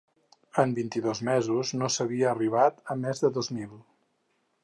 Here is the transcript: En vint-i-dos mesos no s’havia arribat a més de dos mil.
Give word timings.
En 0.61 0.71
vint-i-dos 0.77 1.19
mesos 1.27 1.73
no 1.81 1.91
s’havia 1.97 2.31
arribat 2.31 2.81
a 2.95 2.99
més 3.05 3.23
de 3.27 3.33
dos 3.39 3.51
mil. 3.59 3.77